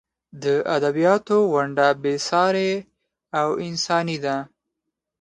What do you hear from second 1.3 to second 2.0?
ونډه